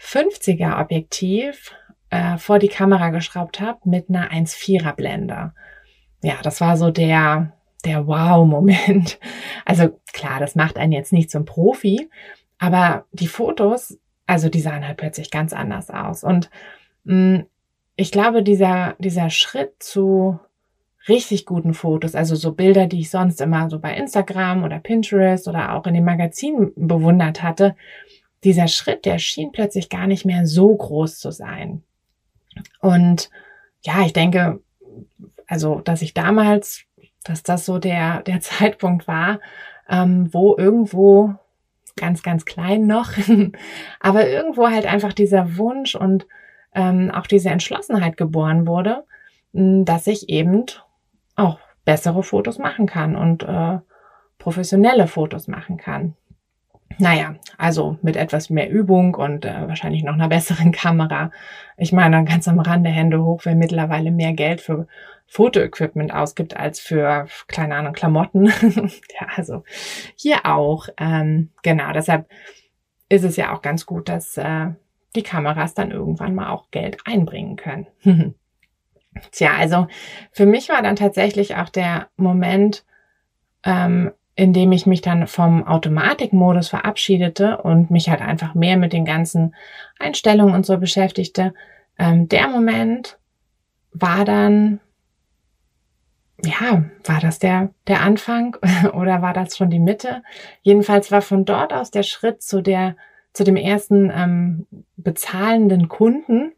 50er 0.00 0.80
Objektiv 0.80 1.74
äh, 2.08 2.38
vor 2.38 2.58
die 2.58 2.68
Kamera 2.68 3.10
geschraubt 3.10 3.60
habe 3.60 3.80
mit 3.84 4.08
einer 4.08 4.30
1,4er 4.30 4.94
Blende. 4.94 5.52
Ja, 6.22 6.40
das 6.42 6.60
war 6.60 6.76
so 6.76 6.90
der, 6.90 7.52
der 7.84 8.06
Wow-Moment. 8.06 9.18
Also 9.64 9.98
klar, 10.12 10.38
das 10.38 10.54
macht 10.54 10.78
einen 10.78 10.92
jetzt 10.92 11.12
nicht 11.12 11.30
zum 11.30 11.44
Profi, 11.44 12.08
aber 12.58 13.04
die 13.12 13.26
Fotos, 13.26 13.98
also 14.26 14.48
die 14.48 14.60
sahen 14.60 14.86
halt 14.86 14.96
plötzlich 14.96 15.30
ganz 15.30 15.52
anders 15.52 15.90
aus. 15.90 16.22
Und 16.24 16.50
mh, 17.04 17.38
mm, 17.38 17.46
ich 17.96 18.12
glaube, 18.12 18.42
dieser, 18.42 18.94
dieser 18.98 19.30
Schritt 19.30 19.82
zu 19.82 20.38
richtig 21.08 21.46
guten 21.46 21.72
Fotos, 21.72 22.14
also 22.14 22.34
so 22.34 22.52
Bilder, 22.52 22.86
die 22.86 23.00
ich 23.00 23.10
sonst 23.10 23.40
immer 23.40 23.70
so 23.70 23.78
bei 23.78 23.96
Instagram 23.96 24.64
oder 24.64 24.78
Pinterest 24.78 25.48
oder 25.48 25.74
auch 25.74 25.86
in 25.86 25.94
den 25.94 26.04
Magazinen 26.04 26.72
bewundert 26.76 27.42
hatte, 27.42 27.74
dieser 28.44 28.68
Schritt, 28.68 29.04
der 29.04 29.18
schien 29.18 29.50
plötzlich 29.52 29.88
gar 29.88 30.06
nicht 30.06 30.24
mehr 30.24 30.46
so 30.46 30.74
groß 30.74 31.18
zu 31.18 31.30
sein. 31.30 31.82
Und 32.80 33.30
ja, 33.82 34.02
ich 34.04 34.12
denke, 34.12 34.60
also, 35.46 35.80
dass 35.80 36.02
ich 36.02 36.14
damals, 36.14 36.84
dass 37.24 37.42
das 37.42 37.64
so 37.66 37.78
der, 37.78 38.22
der 38.22 38.40
Zeitpunkt 38.40 39.06
war, 39.08 39.40
ähm, 39.88 40.32
wo 40.32 40.56
irgendwo 40.56 41.34
ganz, 41.96 42.22
ganz 42.22 42.44
klein 42.44 42.86
noch, 42.86 43.12
aber 44.00 44.28
irgendwo 44.28 44.68
halt 44.68 44.86
einfach 44.86 45.12
dieser 45.12 45.56
Wunsch 45.56 45.94
und 45.94 46.26
ähm, 46.74 47.10
auch 47.10 47.26
diese 47.26 47.48
Entschlossenheit 47.48 48.16
geboren 48.16 48.66
wurde, 48.66 49.04
dass 49.52 50.06
ich 50.06 50.28
eben 50.28 50.66
auch 51.34 51.58
bessere 51.86 52.22
Fotos 52.22 52.58
machen 52.58 52.86
kann 52.86 53.16
und 53.16 53.42
äh, 53.44 53.78
professionelle 54.38 55.06
Fotos 55.06 55.48
machen 55.48 55.78
kann. 55.78 56.14
Naja, 56.98 57.34
also 57.58 57.98
mit 58.02 58.16
etwas 58.16 58.48
mehr 58.48 58.70
Übung 58.70 59.14
und 59.14 59.44
äh, 59.44 59.68
wahrscheinlich 59.68 60.02
noch 60.02 60.14
einer 60.14 60.28
besseren 60.28 60.72
Kamera. 60.72 61.30
Ich 61.76 61.92
meine, 61.92 62.24
ganz 62.24 62.48
am 62.48 62.58
Rande 62.58 62.90
Hände 62.90 63.22
hoch, 63.22 63.42
wer 63.44 63.54
mittlerweile 63.54 64.10
mehr 64.10 64.32
Geld 64.32 64.60
für 64.60 64.86
Fotoequipment 65.26 66.14
ausgibt 66.14 66.56
als 66.56 66.80
für, 66.80 67.26
keine 67.48 67.74
Ahnung, 67.74 67.92
Klamotten. 67.92 68.46
ja, 69.20 69.26
also 69.34 69.64
hier 70.14 70.46
auch. 70.46 70.88
Ähm, 70.98 71.50
genau, 71.62 71.92
deshalb 71.92 72.28
ist 73.08 73.24
es 73.24 73.36
ja 73.36 73.54
auch 73.54 73.62
ganz 73.62 73.86
gut, 73.86 74.08
dass 74.08 74.36
äh, 74.36 74.68
die 75.14 75.22
Kameras 75.22 75.74
dann 75.74 75.90
irgendwann 75.90 76.34
mal 76.34 76.50
auch 76.50 76.70
Geld 76.70 76.98
einbringen 77.04 77.56
können. 77.56 77.86
Tja, 79.32 79.54
also 79.56 79.86
für 80.30 80.46
mich 80.46 80.68
war 80.68 80.82
dann 80.82 80.96
tatsächlich 80.96 81.56
auch 81.56 81.70
der 81.70 82.08
Moment, 82.16 82.84
ähm, 83.64 84.12
indem 84.36 84.70
ich 84.72 84.84
mich 84.84 85.00
dann 85.00 85.26
vom 85.26 85.66
Automatikmodus 85.66 86.68
verabschiedete 86.68 87.56
und 87.56 87.90
mich 87.90 88.10
halt 88.10 88.20
einfach 88.20 88.54
mehr 88.54 88.76
mit 88.76 88.92
den 88.92 89.06
ganzen 89.06 89.54
Einstellungen 89.98 90.54
und 90.54 90.66
so 90.66 90.76
beschäftigte. 90.76 91.54
Ähm, 91.98 92.28
der 92.28 92.46
Moment 92.46 93.18
war 93.92 94.26
dann, 94.26 94.78
ja, 96.44 96.84
war 97.04 97.20
das 97.20 97.38
der, 97.38 97.70
der 97.86 98.02
Anfang 98.02 98.56
oder 98.92 99.22
war 99.22 99.32
das 99.32 99.56
schon 99.56 99.70
die 99.70 99.80
Mitte? 99.80 100.22
Jedenfalls 100.60 101.10
war 101.10 101.22
von 101.22 101.46
dort 101.46 101.72
aus 101.72 101.90
der 101.90 102.02
Schritt 102.02 102.42
zu 102.42 102.60
der, 102.60 102.94
zu 103.32 103.42
dem 103.42 103.56
ersten 103.56 104.12
ähm, 104.14 104.66
bezahlenden 104.98 105.88
Kunden, 105.88 106.52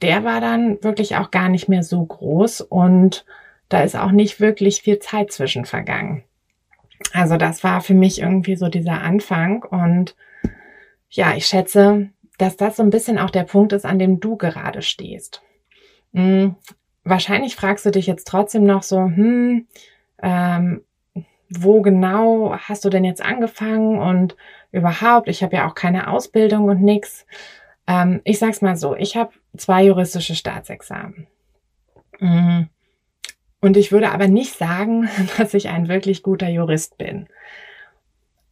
der 0.00 0.24
war 0.24 0.40
dann 0.40 0.82
wirklich 0.82 1.16
auch 1.16 1.30
gar 1.30 1.50
nicht 1.50 1.68
mehr 1.68 1.82
so 1.82 2.02
groß 2.02 2.62
und 2.62 3.26
da 3.68 3.82
ist 3.82 3.96
auch 3.96 4.12
nicht 4.12 4.40
wirklich 4.40 4.80
viel 4.80 4.98
Zeit 4.98 5.32
zwischen 5.32 5.66
vergangen. 5.66 6.22
Also 7.12 7.36
das 7.36 7.64
war 7.64 7.80
für 7.80 7.94
mich 7.94 8.20
irgendwie 8.20 8.56
so 8.56 8.68
dieser 8.68 9.02
Anfang 9.02 9.62
und 9.62 10.16
ja, 11.10 11.34
ich 11.34 11.46
schätze, 11.46 12.10
dass 12.38 12.56
das 12.56 12.76
so 12.76 12.82
ein 12.82 12.90
bisschen 12.90 13.18
auch 13.18 13.30
der 13.30 13.44
Punkt 13.44 13.72
ist, 13.72 13.84
an 13.84 13.98
dem 13.98 14.20
du 14.20 14.36
gerade 14.36 14.82
stehst. 14.82 15.42
Hm, 16.12 16.56
wahrscheinlich 17.04 17.56
fragst 17.56 17.86
du 17.86 17.90
dich 17.90 18.06
jetzt 18.06 18.26
trotzdem 18.26 18.64
noch 18.64 18.82
so, 18.82 18.98
hm, 18.98 19.66
ähm, 20.22 20.82
wo 21.48 21.80
genau 21.80 22.56
hast 22.56 22.84
du 22.84 22.90
denn 22.90 23.04
jetzt 23.04 23.24
angefangen 23.24 23.98
und 23.98 24.36
überhaupt, 24.72 25.28
ich 25.28 25.42
habe 25.42 25.56
ja 25.56 25.68
auch 25.68 25.74
keine 25.74 26.08
Ausbildung 26.10 26.64
und 26.64 26.82
nix. 26.82 27.26
Ähm, 27.86 28.20
ich 28.24 28.38
sag's 28.38 28.62
mal 28.62 28.76
so, 28.76 28.96
ich 28.96 29.16
habe 29.16 29.30
zwei 29.56 29.84
juristische 29.84 30.34
Staatsexamen. 30.34 31.26
Hm, 32.18 32.68
und 33.66 33.76
ich 33.76 33.90
würde 33.90 34.12
aber 34.12 34.28
nicht 34.28 34.56
sagen, 34.56 35.08
dass 35.38 35.52
ich 35.52 35.68
ein 35.68 35.88
wirklich 35.88 36.22
guter 36.22 36.48
Jurist 36.48 36.96
bin. 36.98 37.26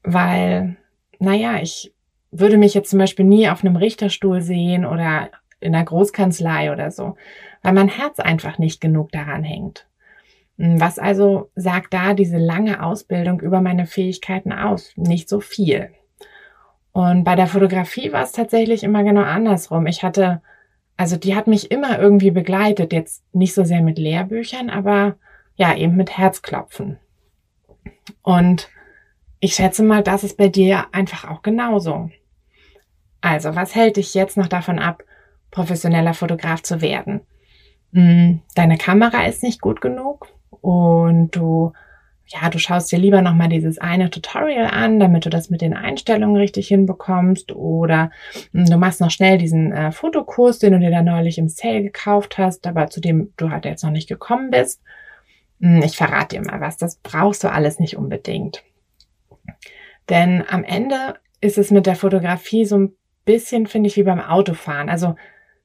Weil, 0.03 0.77
naja, 1.21 1.59
ich 1.63 1.95
würde 2.33 2.59
mich 2.59 2.75
jetzt 2.75 2.91
zum 2.91 2.99
Beispiel 2.99 3.25
nie 3.25 3.49
auf 3.49 3.65
einem 3.65 3.77
Richterstuhl 3.77 4.43
sehen 4.43 4.85
oder 4.85 5.31
in 5.61 5.75
einer 5.75 5.85
Großkanzlei 5.85 6.73
oder 6.73 6.91
so, 6.91 7.17
weil 7.63 7.73
mein 7.73 7.89
Herz 7.89 8.19
einfach 8.19 8.59
nicht 8.59 8.81
genug 8.81 9.13
daran 9.13 9.45
hängt. 9.45 9.87
Was 10.57 10.99
also 10.99 11.51
sagt 11.55 11.95
da 11.95 12.15
diese 12.15 12.39
lange 12.39 12.83
Ausbildung 12.83 13.41
über 13.41 13.61
meine 13.61 13.87
Fähigkeiten 13.87 14.53
aus? 14.53 14.93
Nicht 14.97 15.29
so 15.29 15.41
viel. 15.41 15.91
Und 16.93 17.23
bei 17.23 17.37
der 17.37 17.47
Fotografie 17.47 18.13
war 18.13 18.23
es 18.23 18.33
tatsächlich 18.33 18.83
immer 18.83 19.05
genau 19.05 19.23
andersrum. 19.23 19.87
Ich 19.87 20.03
hatte 20.03 20.43
also 20.97 21.17
die 21.17 21.35
hat 21.35 21.47
mich 21.47 21.71
immer 21.71 21.99
irgendwie 21.99 22.31
begleitet, 22.31 22.93
jetzt 22.93 23.23
nicht 23.33 23.55
so 23.55 23.65
sehr 23.65 23.83
mit 23.83 23.99
Lehrbüchern, 23.99 24.71
aber 24.71 25.17
ja, 25.57 25.75
eben 25.77 25.97
mit 25.97 26.17
Herzklopfen. 26.17 26.99
Und 28.23 28.69
ich 29.41 29.55
schätze 29.55 29.83
mal, 29.83 30.03
das 30.03 30.25
ist 30.25 30.37
bei 30.37 30.49
dir 30.49 30.87
einfach 30.93 31.29
auch 31.31 31.43
genauso. 31.43 32.11
Also, 33.21 33.55
was 33.55 33.75
hält 33.75 33.97
dich 33.97 34.15
jetzt 34.15 34.37
noch 34.37 34.49
davon 34.49 34.79
ab, 34.79 35.03
professioneller 35.51 36.15
Fotograf 36.15 36.63
zu 36.63 36.81
werden? 36.81 37.21
Hm, 37.93 38.41
deine 38.55 38.77
Kamera 38.77 39.27
ist 39.27 39.43
nicht 39.43 39.61
gut 39.61 39.81
genug 39.81 40.29
und 40.61 41.31
du 41.37 41.73
ja, 42.27 42.49
du 42.49 42.59
schaust 42.59 42.91
dir 42.91 42.99
lieber 42.99 43.21
nochmal 43.21 43.49
dieses 43.49 43.79
eine 43.79 44.09
Tutorial 44.09 44.67
an, 44.67 44.99
damit 44.99 45.27
du 45.27 45.31
das 45.31 45.51
mit 45.51 45.61
den 45.61 45.75
Einstellungen 45.75 46.37
richtig 46.37 46.69
hinbekommst. 46.69 47.53
Oder 47.53 48.11
hm, 48.53 48.67
du 48.67 48.77
machst 48.79 49.01
noch 49.01 49.11
schnell 49.11 49.37
diesen 49.37 49.73
äh, 49.73 49.93
Fotokurs, 49.93 50.59
den 50.59 50.73
du 50.73 50.79
dir 50.79 50.91
da 50.91 51.03
neulich 51.03 51.39
im 51.39 51.49
Sale 51.49 51.83
gekauft 51.83 52.39
hast, 52.39 52.67
aber 52.67 52.89
zu 52.89 53.01
dem 53.01 53.33
du 53.37 53.51
halt 53.51 53.67
jetzt 53.67 53.85
noch 53.85 53.91
nicht 53.91 54.09
gekommen 54.09 54.51
bist. 54.51 54.81
Hm, 55.61 55.83
ich 55.83 55.97
verrate 55.97 56.37
dir 56.37 56.43
mal 56.43 56.61
was, 56.61 56.79
das 56.79 56.97
brauchst 56.97 57.45
du 57.45 57.53
alles 57.53 57.79
nicht 57.79 57.97
unbedingt. 57.97 58.65
Denn 60.09 60.45
am 60.49 60.65
Ende 60.65 61.17
ist 61.41 61.59
es 61.59 61.71
mit 61.71 61.87
der 61.87 61.97
Fotografie 61.97 62.65
so 62.65 62.79
ein 62.79 62.97
bisschen, 63.27 63.67
finde 63.67 63.89
ich, 63.89 63.97
wie 63.97 64.03
beim 64.03 64.21
Autofahren. 64.21 64.89
Also 64.89 65.15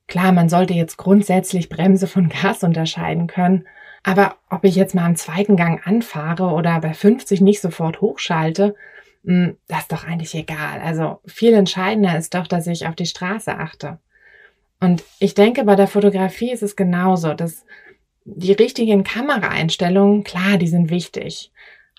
klar, 0.07 0.33
man 0.33 0.49
sollte 0.49 0.73
jetzt 0.73 0.97
grundsätzlich 0.97 1.69
Bremse 1.69 2.07
von 2.07 2.29
Gas 2.29 2.63
unterscheiden 2.63 3.27
können. 3.27 3.65
Aber 4.09 4.37
ob 4.49 4.63
ich 4.63 4.73
jetzt 4.73 4.95
mal 4.95 5.05
am 5.05 5.15
zweiten 5.15 5.55
Gang 5.55 5.85
anfahre 5.85 6.45
oder 6.45 6.81
bei 6.81 6.95
50 6.95 7.41
nicht 7.41 7.61
sofort 7.61 8.01
hochschalte, 8.01 8.73
hm, 9.23 9.55
das 9.67 9.81
ist 9.81 9.91
doch 9.91 10.03
eigentlich 10.03 10.33
egal. 10.33 10.81
Also 10.81 11.19
viel 11.27 11.53
entscheidender 11.53 12.17
ist 12.17 12.33
doch, 12.33 12.47
dass 12.47 12.65
ich 12.65 12.87
auf 12.87 12.95
die 12.95 13.05
Straße 13.05 13.55
achte. 13.55 13.99
Und 14.79 15.03
ich 15.19 15.35
denke, 15.35 15.63
bei 15.63 15.75
der 15.75 15.85
Fotografie 15.85 16.51
ist 16.51 16.63
es 16.63 16.75
genauso, 16.75 17.35
dass 17.35 17.65
die 18.25 18.53
richtigen 18.53 19.03
Kameraeinstellungen, 19.03 20.23
klar, 20.23 20.57
die 20.57 20.69
sind 20.69 20.89
wichtig. 20.89 21.51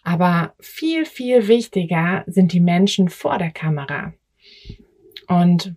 Aber 0.02 0.55
viel, 0.59 1.07
viel 1.07 1.47
wichtiger 1.47 2.25
sind 2.26 2.52
die 2.52 2.59
Menschen 2.59 3.09
vor 3.09 3.38
der 3.38 3.52
Kamera. 3.52 4.14
Und 5.29 5.76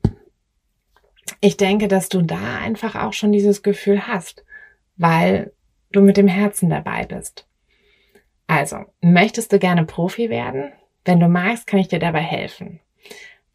ich 1.42 1.58
denke, 1.58 1.88
dass 1.88 2.10
du 2.10 2.24
da 2.24 2.58
einfach 2.58 2.96
auch 2.96 3.14
schon 3.14 3.32
dieses 3.32 3.62
Gefühl 3.62 4.08
hast, 4.08 4.44
weil 4.98 5.52
du 5.94 6.02
mit 6.02 6.18
dem 6.18 6.28
Herzen 6.28 6.70
dabei 6.70 7.06
bist. 7.06 7.48
Also, 8.48 8.86
möchtest 9.02 9.54
du 9.54 9.60
gerne 9.60 9.86
Profi 9.86 10.30
werden? 10.30 10.74
Wenn 11.06 11.20
du 11.20 11.28
magst, 11.28 11.68
kann 11.68 11.80
ich 11.80 11.88
dir 11.88 12.00
dabei 12.00 12.22
helfen. 12.22 12.80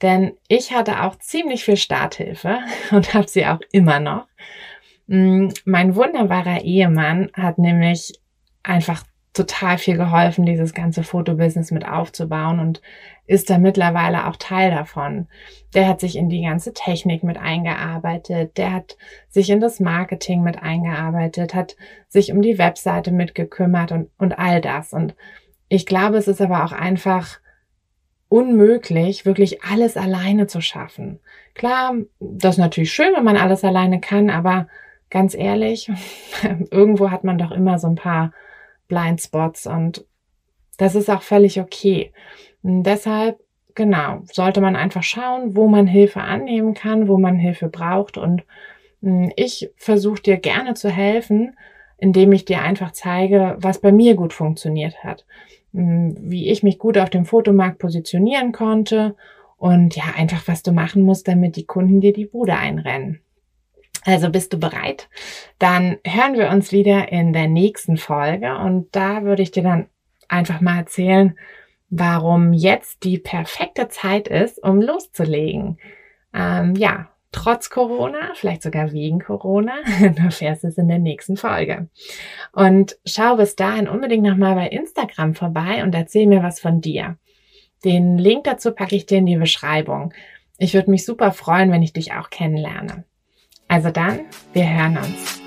Denn 0.02 0.36
ich 0.48 0.72
hatte 0.72 1.02
auch 1.02 1.16
ziemlich 1.16 1.64
viel 1.64 1.76
Starthilfe 1.76 2.60
und 2.90 3.12
habe 3.14 3.28
sie 3.28 3.46
auch 3.46 3.60
immer 3.72 4.00
noch. 4.00 4.26
Mm, 5.06 5.48
mein 5.64 5.94
wunderbarer 5.94 6.62
Ehemann 6.62 7.30
hat 7.34 7.58
nämlich 7.58 8.12
einfach 8.62 9.04
total 9.32 9.78
viel 9.78 9.96
geholfen, 9.96 10.46
dieses 10.46 10.74
ganze 10.74 11.02
Fotobusiness 11.02 11.70
mit 11.70 11.86
aufzubauen 11.86 12.58
und 12.60 12.80
ist 13.26 13.50
da 13.50 13.58
mittlerweile 13.58 14.26
auch 14.26 14.36
Teil 14.36 14.70
davon. 14.70 15.28
Der 15.74 15.86
hat 15.86 16.00
sich 16.00 16.16
in 16.16 16.28
die 16.28 16.42
ganze 16.42 16.72
Technik 16.72 17.22
mit 17.22 17.38
eingearbeitet, 17.38 18.56
der 18.56 18.72
hat 18.72 18.96
sich 19.28 19.50
in 19.50 19.60
das 19.60 19.80
Marketing 19.80 20.42
mit 20.42 20.62
eingearbeitet, 20.62 21.54
hat 21.54 21.76
sich 22.08 22.32
um 22.32 22.42
die 22.42 22.58
Webseite 22.58 23.12
mitgekümmert 23.12 23.92
und, 23.92 24.10
und 24.18 24.38
all 24.38 24.60
das. 24.60 24.92
Und 24.92 25.14
ich 25.68 25.84
glaube, 25.84 26.16
es 26.16 26.26
ist 26.26 26.40
aber 26.40 26.64
auch 26.64 26.72
einfach 26.72 27.38
unmöglich, 28.28 29.24
wirklich 29.24 29.62
alles 29.62 29.96
alleine 29.96 30.46
zu 30.46 30.60
schaffen. 30.60 31.20
Klar, 31.54 31.94
das 32.20 32.54
ist 32.54 32.58
natürlich 32.58 32.92
schön, 32.92 33.14
wenn 33.14 33.24
man 33.24 33.36
alles 33.36 33.64
alleine 33.64 34.00
kann, 34.00 34.30
aber 34.30 34.68
ganz 35.10 35.34
ehrlich, 35.34 35.90
irgendwo 36.70 37.10
hat 37.10 37.24
man 37.24 37.38
doch 37.38 37.50
immer 37.50 37.78
so 37.78 37.88
ein 37.88 37.94
paar 37.94 38.32
Blindspots 38.88 39.66
und 39.66 40.04
das 40.78 40.94
ist 40.94 41.10
auch 41.10 41.22
völlig 41.22 41.60
okay. 41.60 42.12
Und 42.62 42.84
deshalb, 42.84 43.38
genau, 43.74 44.20
sollte 44.32 44.60
man 44.60 44.76
einfach 44.76 45.02
schauen, 45.02 45.54
wo 45.56 45.68
man 45.68 45.86
Hilfe 45.86 46.20
annehmen 46.20 46.74
kann, 46.74 47.08
wo 47.08 47.18
man 47.18 47.36
Hilfe 47.36 47.68
braucht. 47.68 48.16
Und 48.16 48.44
hm, 49.02 49.30
ich 49.36 49.70
versuche 49.76 50.22
dir 50.22 50.36
gerne 50.38 50.74
zu 50.74 50.88
helfen, 50.88 51.56
indem 51.98 52.32
ich 52.32 52.44
dir 52.44 52.62
einfach 52.62 52.92
zeige, 52.92 53.56
was 53.58 53.80
bei 53.80 53.92
mir 53.92 54.14
gut 54.14 54.32
funktioniert 54.32 55.02
hat, 55.04 55.26
hm, 55.72 56.16
wie 56.20 56.48
ich 56.50 56.62
mich 56.62 56.78
gut 56.78 56.96
auf 56.96 57.10
dem 57.10 57.26
Fotomarkt 57.26 57.78
positionieren 57.78 58.52
konnte 58.52 59.16
und 59.56 59.96
ja, 59.96 60.04
einfach 60.16 60.46
was 60.46 60.62
du 60.62 60.72
machen 60.72 61.02
musst, 61.02 61.26
damit 61.26 61.56
die 61.56 61.66
Kunden 61.66 62.00
dir 62.00 62.12
die 62.12 62.26
Bude 62.26 62.54
einrennen. 62.54 63.20
Also 64.08 64.30
bist 64.30 64.54
du 64.54 64.58
bereit? 64.58 65.10
Dann 65.58 65.98
hören 66.02 66.32
wir 66.32 66.48
uns 66.48 66.72
wieder 66.72 67.12
in 67.12 67.34
der 67.34 67.46
nächsten 67.46 67.98
Folge 67.98 68.56
und 68.56 68.88
da 68.92 69.22
würde 69.24 69.42
ich 69.42 69.50
dir 69.50 69.62
dann 69.62 69.90
einfach 70.28 70.62
mal 70.62 70.78
erzählen, 70.78 71.38
warum 71.90 72.54
jetzt 72.54 73.04
die 73.04 73.18
perfekte 73.18 73.88
Zeit 73.88 74.26
ist, 74.26 74.62
um 74.62 74.80
loszulegen. 74.80 75.78
Ähm, 76.32 76.74
ja, 76.74 77.10
trotz 77.32 77.68
Corona, 77.68 78.32
vielleicht 78.32 78.62
sogar 78.62 78.92
wegen 78.92 79.18
Corona, 79.18 79.74
du 80.00 80.22
erfährst 80.22 80.64
es 80.64 80.78
in 80.78 80.88
der 80.88 81.00
nächsten 81.00 81.36
Folge. 81.36 81.90
Und 82.52 82.96
schau 83.04 83.36
bis 83.36 83.56
dahin 83.56 83.88
unbedingt 83.88 84.24
nochmal 84.24 84.54
bei 84.54 84.68
Instagram 84.68 85.34
vorbei 85.34 85.82
und 85.82 85.94
erzähl 85.94 86.26
mir 86.26 86.42
was 86.42 86.60
von 86.60 86.80
dir. 86.80 87.18
Den 87.84 88.16
Link 88.16 88.44
dazu 88.44 88.72
packe 88.72 88.96
ich 88.96 89.04
dir 89.04 89.18
in 89.18 89.26
die 89.26 89.36
Beschreibung. 89.36 90.14
Ich 90.56 90.72
würde 90.72 90.90
mich 90.90 91.04
super 91.04 91.32
freuen, 91.32 91.70
wenn 91.70 91.82
ich 91.82 91.92
dich 91.92 92.14
auch 92.14 92.30
kennenlerne. 92.30 93.04
Also 93.70 93.90
dann, 93.90 94.20
wir 94.54 94.66
hören 94.66 94.96
uns. 94.96 95.40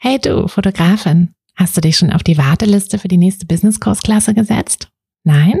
Hey 0.00 0.20
du, 0.20 0.46
Fotografin, 0.46 1.34
hast 1.56 1.76
du 1.76 1.80
dich 1.80 1.96
schon 1.98 2.12
auf 2.12 2.22
die 2.22 2.38
Warteliste 2.38 2.98
für 2.98 3.08
die 3.08 3.18
nächste 3.18 3.44
Business-Kursklasse 3.46 4.34
gesetzt? 4.34 4.88
Nein? 5.24 5.60